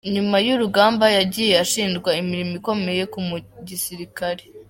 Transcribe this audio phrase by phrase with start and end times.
[0.13, 4.43] Nyuma y'urugamba yagiye ashingwa imirimo ikomeye mu gisirikare.